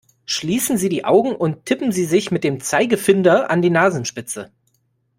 Schließen 0.25 0.79
Sie 0.79 0.89
die 0.89 1.05
Augen 1.05 1.35
und 1.35 1.67
tippen 1.67 1.91
Sie 1.91 2.05
sich 2.05 2.31
mit 2.31 2.43
dem 2.43 2.59
Zeigefinder 2.59 3.51
an 3.51 3.61
die 3.61 3.69
Nasenspitze! 3.69 4.51